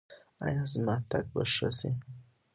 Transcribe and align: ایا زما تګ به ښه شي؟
ایا 0.45 0.63
زما 0.71 0.95
تګ 1.09 1.25
به 1.33 1.41
ښه 1.53 1.69
شي؟ 1.77 1.91